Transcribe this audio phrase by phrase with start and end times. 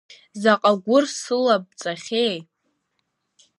[0.41, 2.35] Заҟа гәыр сылабҵахьеи?